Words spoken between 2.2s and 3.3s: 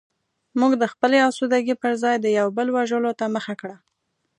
د یو بل وژلو ته